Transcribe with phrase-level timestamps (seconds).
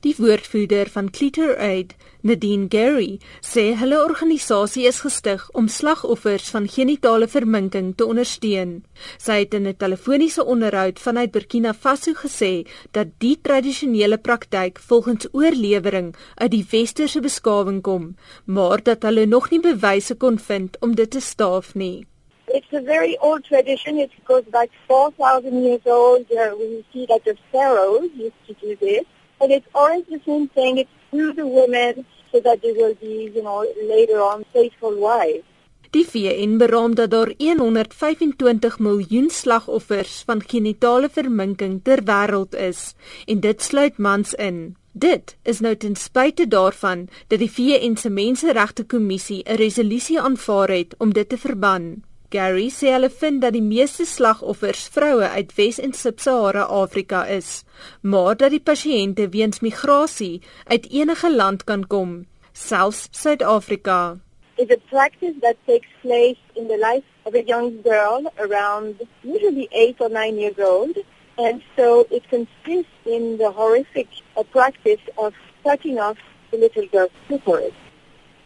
[0.00, 6.68] Die woordvoerder van Clitor Aid, Nadine Gary, sê hulle organisasie is gestig om slagoffers van
[6.70, 8.76] genitale verminking te ondersteun.
[9.18, 15.26] Sy het in 'n telefoniese onderhoud vanuit Burkina Faso gesê dat die tradisionele praktyk volgens
[15.32, 20.94] oorlewering uit die westerse beskawing kom, maar dat hulle nog nie bewyse kon vind om
[20.94, 22.06] dit te staaf nie.
[22.46, 23.98] It's a very old tradition.
[23.98, 26.30] It goes back 4,000 years old.
[26.30, 29.04] Uh, we see that the pharaohs used to do this.
[29.40, 30.78] And it's always the same thing.
[30.78, 35.44] It's through the women so that they will be, you know, later on faithful wives.
[35.90, 42.92] Die VN beraam dat daar 125 miljoen slagoffers van genitale verminking ter wêreld is
[43.24, 44.76] en dit sluit mans in.
[44.92, 50.68] Dit is nou ten spyte daarvan dat die VN se Menseregte Kommissie 'n resolusie aanvaar
[50.68, 52.04] het om dit te verbân.
[52.30, 57.64] Gary sê hulle vind dat die meeste slagoffers vroue uit Wes- en Sub-Sahara Afrika is,
[58.02, 64.18] maar dat die pasiënte weens migrasie uit enige land kan kom, selfs Suid-Afrika.
[64.56, 69.68] It's a practice that takes place in the life of a young girl around usually
[69.70, 70.98] 8 or 9 years old
[71.38, 76.18] and so it consists in the horrific uh, practice of cutting off
[76.50, 77.72] the little girl's clitoris.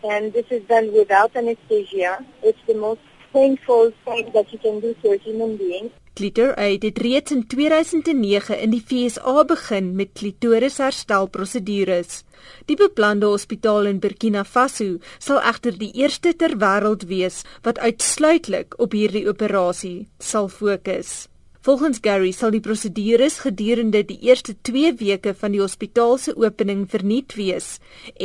[0.04, 2.24] And this is done without anesthesia.
[2.42, 3.00] It's the most
[3.32, 5.90] painful thing that you can do to a human being.
[6.14, 12.20] Clitor Aid het reeds in 2009 in die FSA begin met klitorisherstelprosedures.
[12.68, 18.76] Die beplande hospitaal in Burkina Faso sal egter die eerste ter wêreld wees wat uitsluitlik
[18.76, 21.31] op hierdie operasie sal fokus.
[21.62, 26.80] Volgens Gary sal die prosedures gedurende die eerste 2 weke van die hospitaal se opening
[26.90, 27.76] verniet wees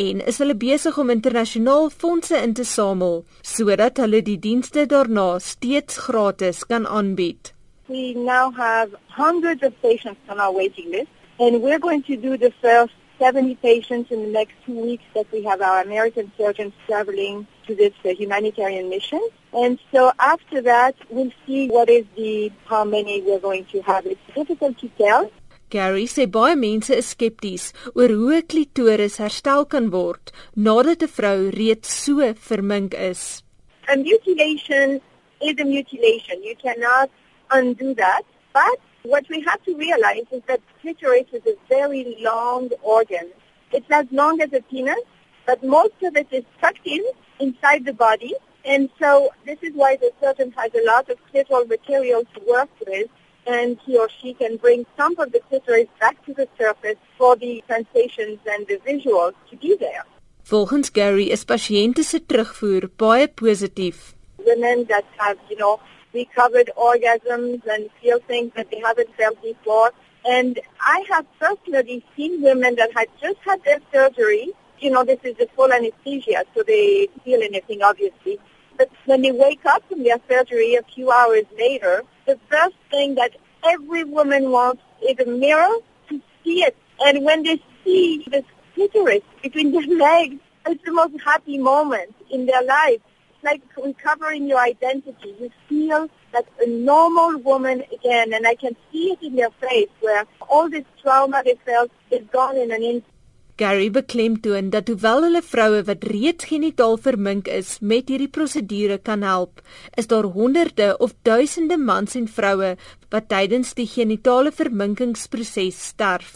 [0.04, 5.28] en is hulle besig om internasionaal fondse in te samel sodat hulle die dienste daarna
[5.38, 7.54] steeds gratis kan aanbied.
[7.86, 12.42] We now have hundreds of patients on our waiting list and we're going to do
[12.42, 16.73] the first 70 patients in the next two weeks that we have our American surgeons
[16.86, 19.22] traveling to this uh, humanitarian mission.
[19.54, 24.05] And so after that, we'll see what is the, how many we're going to have.
[24.05, 25.32] It's difficult to tell.
[25.70, 31.11] Gary sê baie mense is skepties oor hoe 'n klitoris herstel kan word nadat 'n
[31.16, 32.16] vrou reeds so
[32.48, 33.44] vermink is.
[33.92, 35.02] A mutilation
[35.42, 36.38] is a mutilation.
[36.49, 37.10] You cannot
[37.52, 38.23] undo that.
[38.54, 43.30] But what we have to realize is that clitoris is a very long organ.
[43.72, 45.06] It's as long as a penis,
[45.45, 47.04] but most of it is tucked in
[47.40, 48.34] inside the body.
[48.66, 52.70] And so this is why the surgeon has a lot of clitoral material to work
[52.86, 53.08] with
[53.48, 57.36] and he or she can bring some of the clitoris back to the surface for
[57.38, 60.04] the sensations and the visuals to be there.
[60.44, 64.14] Volgens Gary is pasiënte se terugvoer baie positief.
[64.46, 65.80] Women that have, you know,
[66.17, 69.92] recovered orgasms and feel things that they haven't felt before.
[70.26, 74.52] And I have personally seen women that had just had their surgery.
[74.80, 78.39] You know, this is a full anesthesia, so they feel anything, obviously.
[78.78, 83.16] But when they wake up from their surgery a few hours later, the first thing
[83.16, 83.32] that
[83.64, 85.76] every woman wants is a mirror
[86.10, 86.76] to see it.
[86.99, 88.44] And when they see this
[88.76, 90.36] clitoris between their legs,
[90.67, 93.02] it's the most happy moment in their life
[93.50, 95.32] like recovering your identity.
[95.42, 99.94] You feel like a normal woman again, and I can see it in their face
[100.06, 103.14] where all this trauma they felt is gone in an instant.
[103.58, 109.26] Gary beklemtoon dat hoewel hulle vroue wat reeds genitaal vermink is met hierdie prosedure kan
[109.26, 109.64] help,
[110.02, 112.76] is daar honderde of duisende mans en vroue
[113.16, 116.36] wat tydens die genitale verminkingsproses sterf.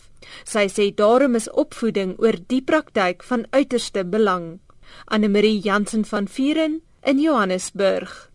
[0.50, 4.58] Sy sê daarom is opvoeding oor die praktyk van uiterste belang.
[5.06, 8.31] Anne Marie Jansen van Vieren in Johannesburg.